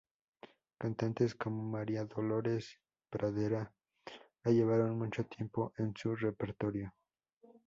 [0.79, 2.75] Cantantes como María Dolores
[3.11, 3.71] Pradera
[4.43, 6.91] la llevaron mucho tiempo en su repertorio.